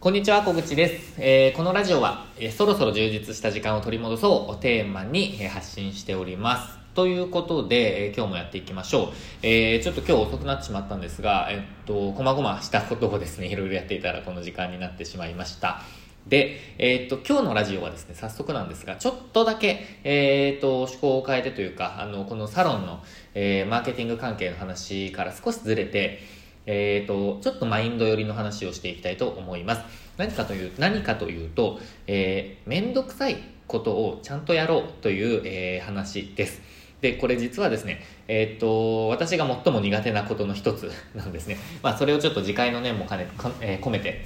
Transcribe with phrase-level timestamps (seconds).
[0.00, 1.14] こんにちは、小口です。
[1.18, 6.78] えーこのラジオは、えーそろそろ充実した時間を取り戻そうをテーマに、えー発信しております。
[6.94, 9.12] ということで、えー今日もやっていきましょう。
[9.42, 15.82] えーちょっと今日遅くなってしまったんですが、えっと、こまごましたことをですね、いろいろやっていたらこの時間になってしまいました。
[16.26, 23.04] で、えっと、今日のラジオはですね、早速なんですが、ちょっとだけ、えっと、趣向を変えてというか、あの、このサロンの、
[23.34, 29.82] えーマーケティング関係の話から少しずれて、えー、と、ちょっとマインド寄りの話をしていきたいと思います。
[30.16, 36.60] 何かという、何かというと、えー、めんどくさいことをちゃんとやろうという、えー話です。
[37.00, 41.56] で、これ実はですね、えっ、と、私が最も苦手なことの一つ なんですね。
[41.82, 44.24] まあ、それをちょっと次回の念も兼ね、かえー込めて、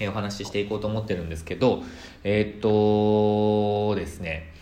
[0.00, 1.82] えーお話ししていこうと思ってるんですけど、
[2.24, 4.52] えっ、とですね、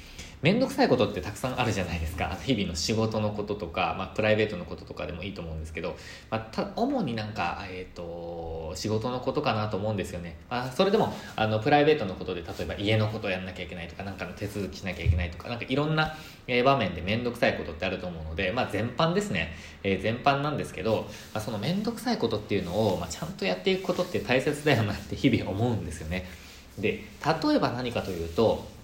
[0.42, 2.36] めんどくさいことってたくさんあるじゃないですか。
[2.44, 5.96] 日々の仕事のこととか、まあ、プライベートのこととかでもいいと思うんですけど、
[6.30, 16.14] まあ、た主になんか、えー、と仕事のことかなと思うんですよね、まあ、それでもあのプライベートのことで例えば家のことをやんなきゃいけないとかなんかの手続きしなきゃいけないとかなんかいろんな、
[16.64, 26.26] 場面でめんどくさいことってあると思うので、まあ、全般ですね、えー全般なんですけど、まあ、そのめんどくさいことっていうのを、まあ、ちゃんとやっていくことって大切だよなって日々思うんですよね。
[26.78, 28.75] で例えば何かというと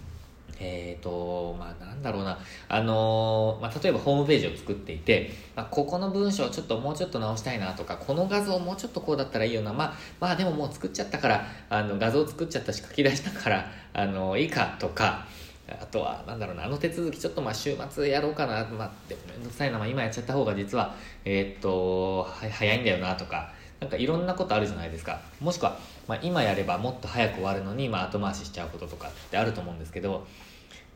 [0.64, 15.26] えーとまあ、なんだろうな、あのーまあ、例えばホームページを作っていて、まあ、ここの文章をちょっともうちょっと直したいなとかこの画像もうちょっとこうだったらいいよな、まあ、まあでももう作っちゃったからあの画像作っちゃったし書き出したからあのいいかとか
[15.68, 25.20] あとはなんだろうなあの手続きちょっとまあ週末やろうかな、まあ、でもめんどくさいな、まあ、今やっちゃった方が実は、えーとは早いんだよなとかなんかいろんなことあるじゃないですか。
[25.40, 25.76] もしくは、
[26.06, 30.24] まあ、今やればもっと早く終わるのに、まあ、後回ししちゃうこととかってあると思うんですけど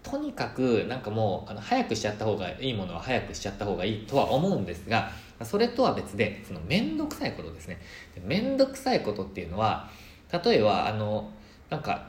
[0.09, 5.11] とにかくなんかもうあの早くしちゃった方がいいものは早くしちゃった方がいいとは思うんですが
[5.43, 7.79] それとは別でその面倒くさいことですね。
[8.25, 9.91] 面倒くさいことっていうのは
[10.45, 11.29] 例えばあの
[11.69, 12.07] なんか、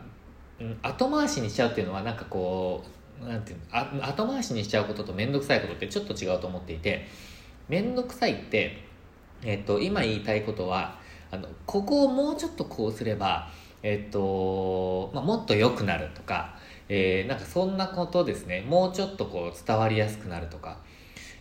[0.83, 2.83] 後回しにしちゃうっていうのはなんかこ
[3.19, 7.07] うなんていうの後回しにしちゃうことと面倒くさいことってちょっと違うと思っていて
[7.67, 8.83] 面倒くさいって、
[9.43, 10.99] えっと今言いたいことは
[11.31, 13.49] あのここをもうちょっとこうすれば、
[13.81, 16.55] えっとまあ、もっと良くなるとか
[16.89, 18.61] えーなんかそんなことですね。
[18.61, 20.77] もうちょっとこう伝わりやすくなるとか、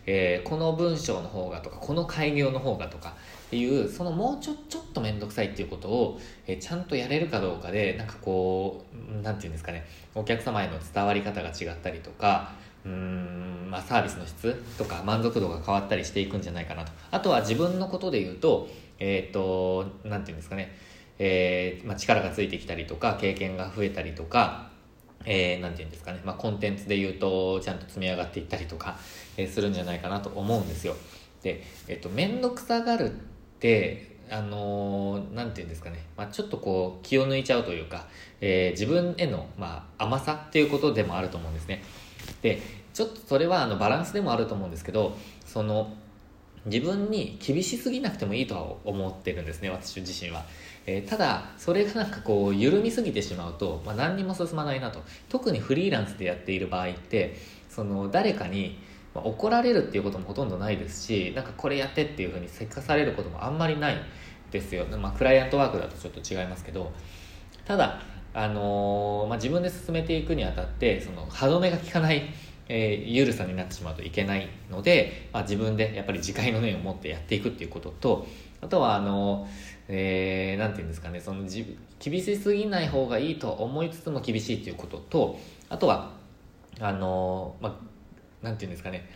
[0.05, 3.15] えーこの文章の方がとかこの開業の方がとか
[3.47, 8.85] っていうそのもうちょちょっと面倒くさいっていうことを、えーちゃんとやれるかどうかでなんかこ
[9.19, 9.85] うなんていうんですかね。
[10.15, 12.51] お客様への伝わり方が違ったりとか
[12.85, 16.91] うーんまあ、サービスの質とか満足度が変わったりしていくんじゃないかなと。
[17.11, 18.69] あとは自分のことで言うと
[18.99, 20.75] えっ、となんていうんですかね、
[21.19, 24.69] えーまあ、力がついてきたりとか経験が増えたりとか
[25.25, 28.97] えーていうんですかね、まあ、コンテンツで言うとちゃんと積み上がっていったりとか、
[29.37, 30.95] えーするんじゃないかなと思うんですよ。
[31.43, 33.13] で、えっと面倒くさがるっ
[33.59, 38.07] てあのーていうんですかね、まあ、ちょっとこう気を抜いちゃうというか、
[38.41, 41.83] えー自分への、まあ、甘さっていうことでもあると思うんですね。
[42.41, 42.61] で
[42.93, 45.93] ちょっとそれはあのバランスでもあると思うんですけどその
[46.67, 50.45] 自分に厳しすぎなくてもいいとは思ってるんですね私自身は、
[50.85, 55.01] えーただそれがなんかこう緩みすぎてしまうと、まあ、何にも進まないなと。
[55.29, 57.35] 特にフリーランスでやっている場合って
[57.69, 58.79] その誰かに
[59.13, 63.97] 怒られるっていうこともほとんどないですしなんかこれやってっていうふうにせかされることもあんまりない
[64.51, 66.91] ですよ、まあ、クライアントワークだとちょっと違いますけど。
[67.67, 67.99] ただ、
[68.33, 72.23] あのーまあ、自分で進めていくにあたってその歯止めが効かない、
[72.69, 78.27] えー緩さになってしまうといけないので、まあ、自分でやっぱり自戒の念を持ってやっていくっていうことと
[78.61, 79.47] あとはあの
[79.87, 81.65] えーなんていうんですかねその自
[81.99, 85.39] 厳しすぎない方がいいと思いつつも厳しいっていうことと
[85.69, 86.11] あとは
[86.79, 87.77] あのま
[88.43, 89.09] あていうんですかね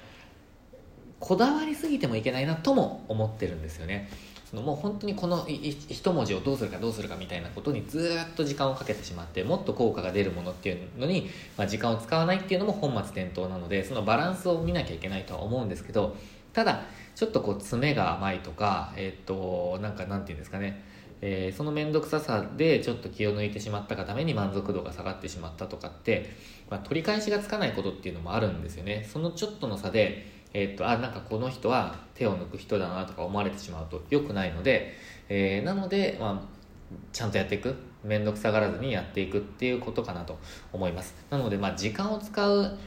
[1.20, 4.10] こだわりすぎてもいけないなとも思ってるんですよね。
[4.52, 16.18] そのもう本当にこのいい一文字をどうするかどうするかみたいなことにずっと時間をかけてしまってもっと効果が出るものっていうのに、まあ、時間を使わないっていうのも本末転倒なのでそのバランスを見なきゃいけないとは思うんですけど
[16.52, 16.84] ただ
[17.16, 20.84] ちょっとこう詰めが甘いとかえっ、となんかなんていうんですかね。
[21.22, 26.32] えーその面倒くささでちょっと気を抜いてしまったがために満足度が下がってしまったとかって、
[26.70, 29.08] まあ、取り返しがつかないことっていうのもあるんですよね。
[29.08, 34.94] そのちょっとの差で、えっとあなんかこの人は手を抜く人だなとか思われてしまうと良くないので、
[35.30, 37.76] えーなので、まあ、ちゃんとやっていく。
[38.04, 40.36] 面倒くさがらずにやっていくっていうことかなと
[40.74, 41.14] 思います。
[41.30, 42.78] なので、まあ、時間を使う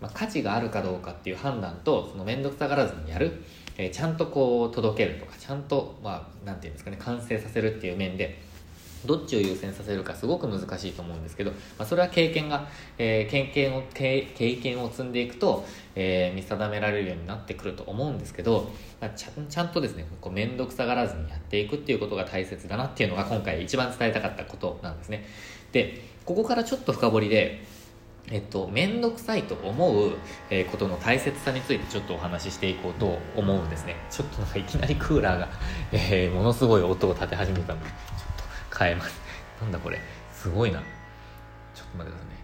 [0.00, 3.42] まあ、価値があるかどうかっていう判断とその面倒くさがらずにやる、
[3.78, 8.38] えーちゃんとこう届けるとかちゃんとまあなんていうんですかね完成させるっていう面で
[9.06, 12.68] どっちを優先させるかすごく難しいと思うんですけど、まあ、それは経験が、
[12.98, 15.64] えー、経験を経験を積んでいくと、
[15.94, 18.70] えー、見定められるようになってくると思うんですけど、
[19.00, 25.26] まあ、ちゃちゃんとですね面倒くさがらずにやっていくっていうことが大切だなっていうのが今回一番伝えたかったことなんですね
[25.72, 27.64] でここからちょっと深掘りで
[28.28, 30.12] えっと、めんどくさいと思う、
[30.50, 33.94] え、ことの大切さについてちょっとお話ししていこうと思うんですね。
[34.10, 35.48] ちょっとなんかいきなりクーラーが、
[35.92, 37.76] えー、ものすごい音を立て始めた
[38.76, 39.20] ので、ちょっと変えます。
[39.62, 40.00] なんだこれ。
[40.32, 40.80] すごいな。
[41.74, 42.36] ちょっと待ってくださいね。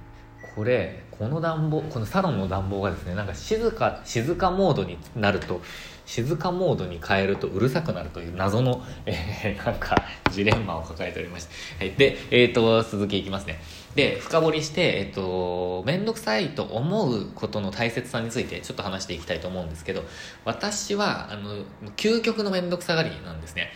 [0.55, 5.61] これ、この暖房、このサロンの暖房がですね、なんか静か、静かモードになると、
[6.05, 9.97] 静かモードに変えるとうるさくなるという謎の、 えー、なんか
[10.31, 11.55] ジレンマを抱えておりまして。
[11.79, 13.63] はい、で、えっ、ー、と、続きいきますね。
[13.95, 20.03] で、深掘りして、えっ、と、めんどくさいと思うことの大切さについてちょっと話していきたいと思うんですけど、
[20.45, 21.65] 私は、あの、
[21.97, 23.71] 究極のめんどくさがりなんですね。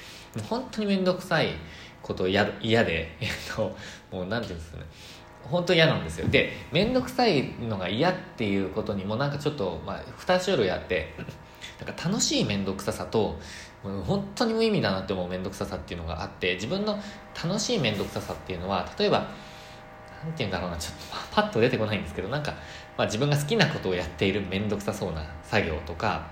[0.49, 1.55] 本当にめんどくさい
[2.07, 3.77] こと 嫌で、えっ、と、
[4.11, 4.85] もうなんていうんですかね。
[5.43, 6.29] 本当嫌なんですよ。
[6.29, 11.15] で、めんどくさいのが嫌っていうことにもなんかちょっと、まあ、2種類あって、
[11.79, 13.39] なんか楽しい面倒くささと
[13.83, 16.99] 本当に無意味だなって思う面倒くささっていうのがあって自分の
[17.43, 19.29] 楽しい面倒くささっていうのは例えば
[20.23, 22.53] 何て言うんだろうなちょっとパッと出てこないんですけどなんか、
[22.97, 26.27] まあ、自分が好きなことをやっている面倒くさそうな作業とか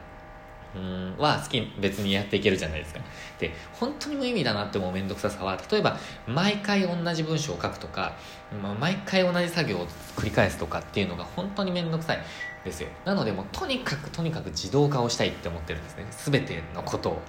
[0.74, 1.16] うん。
[1.18, 3.00] は好き別にやっていけるじゃないですか。
[3.38, 5.58] で本当に無意味だなって思う面倒くささは。
[5.70, 8.16] 例えば毎回同じ文章を書くとか、
[8.62, 9.86] まあ、毎回同じ作業を
[10.16, 12.18] 繰り返すとかっていうのが本当に面倒くさい。
[12.64, 12.88] ですよ。
[13.04, 16.06] なのでもうとにかくとにかく自動化をしたいって思ってるんですね。
[16.10, 17.22] 全てのことを。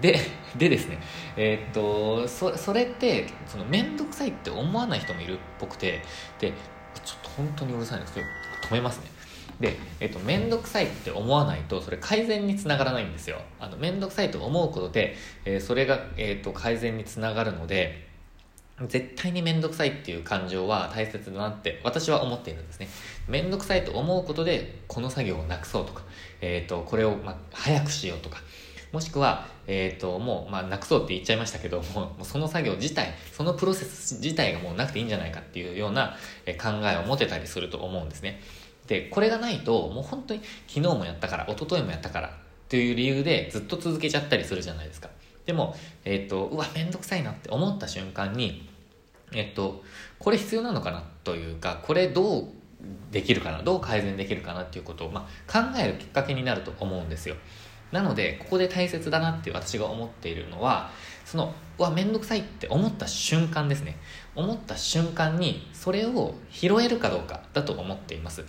[0.00, 0.18] で
[0.56, 0.98] でですね
[1.36, 6.02] えー、っとそそれってその面倒くさいって思わない人もいるっぽくて
[6.38, 6.52] で
[7.04, 8.26] ちょっと本当にうるさいんですけど
[8.70, 9.11] 止めますね。
[9.62, 13.40] で、えっと、めんどくさいって思わないと、それ改善につながらないんですよ。
[13.60, 15.14] あの、めんどくさいと思うことで、
[15.44, 18.08] えー、それが、えっと、改善につながるので、
[18.88, 22.88] 絶対にめんどくさいっていう感情は大切だなって私は思っているんですね。
[23.28, 26.02] めんどくさいと思うことで、この作業をなくそうとか、
[26.40, 28.38] えっ、ー、と、これを、ま、早くしようとか、
[28.90, 36.16] もしくは、えっ、ー、と、もう、まあ、なくそうって言っちゃいましたけども、もうその作業自体、そのプロセス自体がもうなくていいんじゃないかっていうような
[36.60, 38.40] 考えを持てたりすると思うんですね。
[38.86, 42.32] で、これがないと、もう本当に昨日もやったから、一昨日もやったからっ
[42.68, 45.08] ていう理由でずっと続けちゃったりするじゃないですか。
[45.46, 48.68] でも、えっ、と、うわ、めんどくさいなって思った瞬間に、
[49.32, 49.82] えっと、
[50.18, 52.44] これ必要なのかなというか、これどう
[53.10, 57.36] できるかな、どう改善できるかなっていうことを、まあ、考えるきっかけになると思うんですよ。
[57.92, 60.90] なので、ここで大切だなって私が思っているのは、
[61.24, 63.98] その、うわ、めんどくさいって思った瞬間ですね。
[64.34, 68.44] 思った瞬間に、それを拾えるかどうかだと思っています。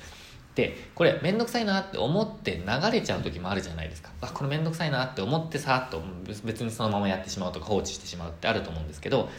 [0.56, 4.10] でこれ面倒くさいなって思って流れちゃう時もあるじゃないですか。
[4.22, 6.02] あこれ面倒くさいなって思ってさっと
[6.44, 9.30] 別にそのままやってしまうとか放置してしまうってあると思うんですけど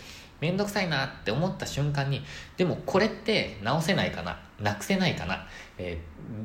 [0.41, 2.23] 面倒くさいなって思った瞬間に
[2.57, 5.47] でもこれって直せないかななくせないかな、
[5.79, 6.01] え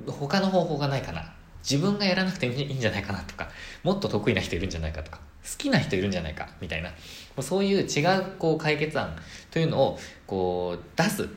[0.06, 1.34] ー、他の方法がないかな
[1.68, 3.50] 自分がやらなくていいんじゃないかなとか
[3.84, 6.92] もっと得意な人いるんじゃないかとか好きな人いるんじゃないかみたいな
[7.42, 9.16] そういう違うこう解決案
[9.52, 11.28] というのをこう出す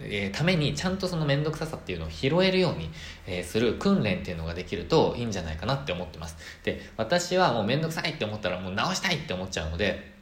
[0.00, 2.90] えー、ためにちゃんとその面倒くささっていうのを拾えるように、
[3.26, 10.14] えー、する訓練っていうのができるといいんじゃないかなって思ってますで私はもう面倒くさいって思ったらもう直したいって思っちゃうので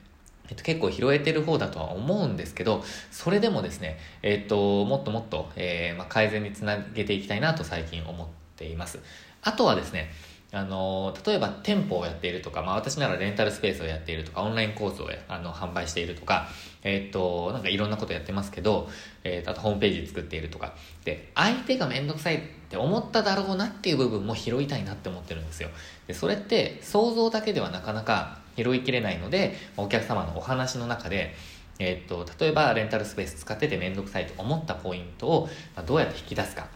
[0.49, 8.27] えっと、結構拾えてる方だとは思うんですけど、それでもですね、えっと、もっともっと、えー、まあ、改善につなげていきたいなと最近思っ
[8.57, 8.99] ています。
[9.43, 10.11] あとはですね、
[10.55, 16.47] あの例えば店舗をやっているとか、まあ、私ならレンタルスペースをやっているとかオンラインコースをあの販売しているとか、
[16.85, 18.87] え、っとなんかいろんなことやってますけど、
[19.25, 20.75] えー、とあとホームページ作っているとか。
[21.05, 25.71] で相手が面倒くさいって思っただろうなっていう部分も拾いたいなって思ってるんですよ。
[26.07, 31.35] でそれって想像だけではなかなか拾いきれないのでお客様のお話の中で
[31.79, 35.49] え、っと例えばレンタルスペース使ってて面倒くさいと思ったポイントを
[35.87, 36.69] どうやって引き出すか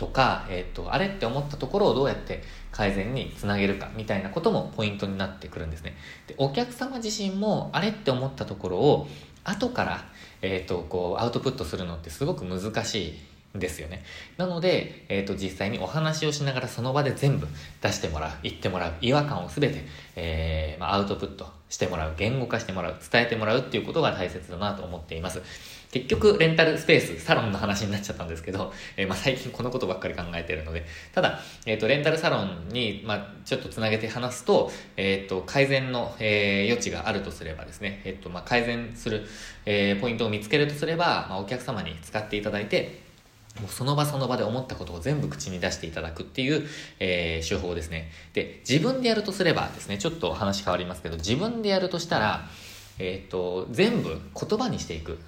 [0.00, 5.94] とか、えっ、と、あれって思ったところをどうやって改善につなげるかみたいなこともポイントになってくるんですね。
[6.26, 9.08] で、お客様自身もあれって思ったところを
[9.44, 10.04] 後から、
[10.42, 13.18] えっ、ー、と、こう、アウトプットするのってすごく難し
[13.54, 14.04] いんですよね。
[14.36, 17.48] なので、えっ、ー、と、実際にお話をしながらその場で全部
[17.80, 19.84] 出してもらう、言ってもらう、違和感をすべて、
[20.16, 25.42] えー、まあ、アウトプットしてもらう、言語化してもらう、伝えてもらうっていうことが大切だなと思っています。
[25.90, 39.26] 結局、レンタルスペース、サロンの話になっちゃったんですけど、えー、まあ、最近このことばっかり考えてるので、ただ、えっ、ー、と、レンタルサロンに、まあ、ちょっとつなげて話すと、えっ、ー、と、改善の、え余地があるとすればですね、えっ、と、まあ、改善する、
[39.66, 43.00] えポイントを見つけるとすれば、まあ、お客様に使っていただいて、
[43.60, 46.68] もうその場その場で思ったことを全部口に出していただくっていう、
[47.00, 48.12] えー、手法ですね。
[48.32, 52.48] で、自分でやるとすればですね、ちょっと話変わりますけど、自分でやるとしたら、
[53.00, 55.18] えっ、と、全部言葉にしていく。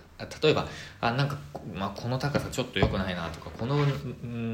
[0.42, 0.66] 例えば、
[1.00, 1.38] あ、なんか、
[1.74, 3.84] まあ、この高さちょっと良くないなとか、この、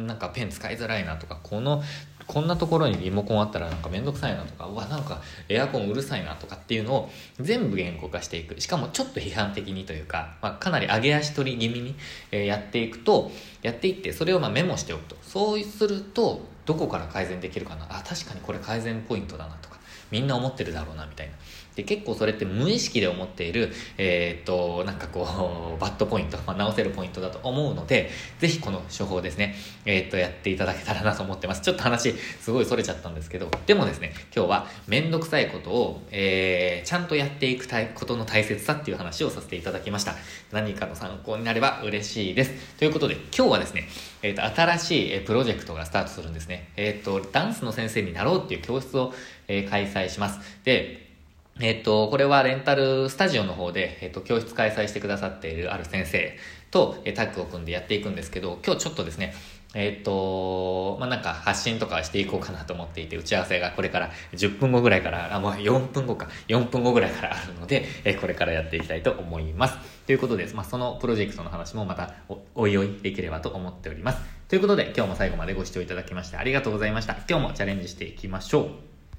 [0.06, 1.82] なんかペン使いづらいなとか、この、
[2.26, 7.10] こんなところにリモコンあったらなんかめんどくさいなとか、うわ、なんかエアコンうるさいなとかっていうのを
[7.40, 8.60] 全部言語化していく。
[8.60, 11.94] しかもちょっと批判的にというか、まあ、かなり上げ足取り気味に、
[12.30, 13.30] えやっていくと、
[13.62, 15.16] やっていって、それをまメモしておくと。
[15.22, 17.86] そうすると、どこから改善できるかな。
[17.88, 19.78] あ、確かにこれ改善ポイントだなとか、
[20.10, 21.32] みんな思ってるだろうなみたいな。
[21.78, 29.54] で結構それって無意識で思っている、えー、っと、なんかこう、 バッドポイント、まあ、直せるポイントだと思うので、ぜひこの処方ですね、
[29.86, 31.60] えー、っと、やっていただけたらなと思ってます。
[31.60, 40.16] ちょっと話、すごい逸れちゃったんですけど、でもですね、今日はめんどくさいことを、えー、ちゃんとやっていくことの大切さっていう話をさせていただきました。
[40.50, 42.50] 何かの参考になれば嬉しいです。
[42.76, 43.88] ということで、今日はですね、
[44.22, 46.70] えっ、と、新しいプロジェクトがスタートするんですね。
[46.76, 49.14] えっ、と、ダンスの先生になろうっていう教室を、
[49.50, 50.40] え開催します。
[50.64, 51.07] で、
[51.60, 56.36] えっと、これはレンタルスタジオの方で、えっと、教室開催してくださっているある先生
[56.70, 59.34] と、えタッグを組んでやっていくんですけど、今日ちょっとですね、
[59.74, 69.76] えっと、まあ、なんか発信とかしていこうかなと思っていて、打ち合わせがこれから10分後ぐらいから、あ、もう4分後か、4分後ぐらいからあるので、えこれからやっていきたいと思います。
[70.06, 74.20] ということで、まあ、そのプロジェクトの話もまたお、おいおいできればと思っております。
[74.48, 77.16] ということで、今日も最後までご視聴いただきましてありがとうございました。
[77.28, 78.87] 今日もチャレンジしていきましょう。